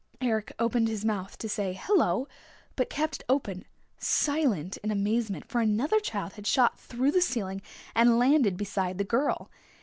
[0.19, 2.27] Eric opened his mouth to say, "Hello,"
[2.75, 3.65] but kept it open,
[3.99, 7.61] silent in amazement, for another child had shot through the ceiling
[7.93, 9.51] and landed beside the girl.